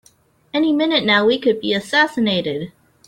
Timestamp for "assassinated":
1.75-2.71